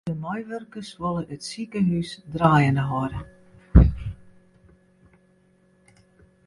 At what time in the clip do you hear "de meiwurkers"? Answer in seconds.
0.09-0.89